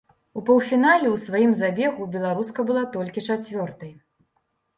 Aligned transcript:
У 0.39 0.41
паўфінале 0.47 1.07
ў 1.11 1.17
сваім 1.25 1.51
забегу 1.59 2.07
беларуска 2.15 2.67
была 2.71 2.83
толькі 2.97 3.25
чацвёртай. 3.29 3.93